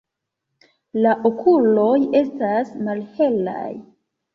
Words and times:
La 1.03 1.11
okuloj 1.31 1.95
estas 2.23 2.77
malhelaj. 2.91 3.73